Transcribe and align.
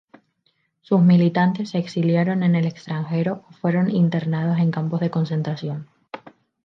Sus 0.81 0.99
militantes 0.99 1.69
se 1.69 1.77
exiliaron 1.77 2.41
en 2.41 2.55
el 2.55 2.65
extranjero 2.65 3.45
o 3.47 3.53
fueron 3.53 3.87
internados 3.91 4.57
en 4.57 4.71
campos 4.71 4.99
de 4.99 5.11
concentración. 5.11 5.87